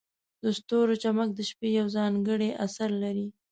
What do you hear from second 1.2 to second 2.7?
د شپې یو ځانګړی